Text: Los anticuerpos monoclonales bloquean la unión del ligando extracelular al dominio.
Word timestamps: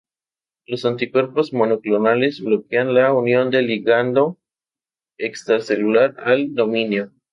Los 0.65 0.83
anticuerpos 0.85 1.53
monoclonales 1.53 2.41
bloquean 2.43 2.95
la 2.95 3.13
unión 3.13 3.51
del 3.51 3.67
ligando 3.67 4.39
extracelular 5.19 6.15
al 6.19 6.55
dominio. 6.55 7.11